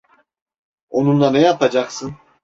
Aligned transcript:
Onunla 0.89 1.31
ne 1.31 1.41
yapacaksın? 1.41 2.15